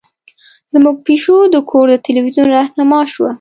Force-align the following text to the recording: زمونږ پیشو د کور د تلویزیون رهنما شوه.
زمونږ 0.73 0.97
پیشو 1.07 1.37
د 1.53 1.57
کور 1.69 1.85
د 1.91 1.95
تلویزیون 2.05 2.47
رهنما 2.57 2.99
شوه. 3.13 3.29